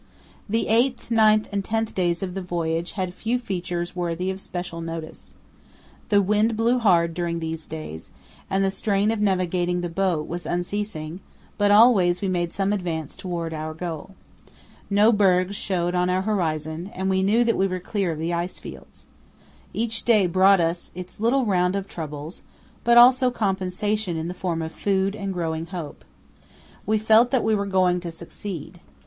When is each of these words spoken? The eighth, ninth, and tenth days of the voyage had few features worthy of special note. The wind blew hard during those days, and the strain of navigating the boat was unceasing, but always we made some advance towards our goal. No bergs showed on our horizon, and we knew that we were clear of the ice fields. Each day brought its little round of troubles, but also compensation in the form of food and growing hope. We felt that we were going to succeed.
The 0.49 0.67
eighth, 0.67 1.11
ninth, 1.11 1.47
and 1.51 1.63
tenth 1.63 1.93
days 1.93 2.23
of 2.23 2.33
the 2.33 2.41
voyage 2.41 2.93
had 2.93 3.13
few 3.13 3.37
features 3.37 3.95
worthy 3.95 4.31
of 4.31 4.41
special 4.41 4.81
note. 4.81 5.35
The 6.09 6.23
wind 6.23 6.57
blew 6.57 6.79
hard 6.79 7.13
during 7.13 7.37
those 7.37 7.67
days, 7.67 8.09
and 8.49 8.63
the 8.63 8.71
strain 8.71 9.11
of 9.11 9.19
navigating 9.21 9.81
the 9.81 9.89
boat 9.89 10.27
was 10.27 10.47
unceasing, 10.47 11.19
but 11.59 11.69
always 11.69 12.19
we 12.19 12.27
made 12.29 12.51
some 12.51 12.73
advance 12.73 13.15
towards 13.15 13.53
our 13.53 13.75
goal. 13.75 14.15
No 14.89 15.11
bergs 15.11 15.55
showed 15.55 15.93
on 15.93 16.09
our 16.09 16.23
horizon, 16.23 16.89
and 16.95 17.07
we 17.07 17.21
knew 17.21 17.43
that 17.43 17.55
we 17.55 17.67
were 17.67 17.79
clear 17.79 18.11
of 18.11 18.17
the 18.17 18.33
ice 18.33 18.57
fields. 18.57 19.05
Each 19.71 20.03
day 20.03 20.25
brought 20.25 20.59
its 20.59 21.19
little 21.19 21.45
round 21.45 21.75
of 21.75 21.87
troubles, 21.87 22.41
but 22.83 22.97
also 22.97 23.29
compensation 23.29 24.17
in 24.17 24.29
the 24.29 24.33
form 24.33 24.63
of 24.63 24.71
food 24.71 25.15
and 25.15 25.31
growing 25.31 25.67
hope. 25.67 26.03
We 26.87 26.97
felt 26.97 27.29
that 27.29 27.43
we 27.43 27.53
were 27.53 27.67
going 27.67 27.99
to 27.99 28.09
succeed. 28.09 28.79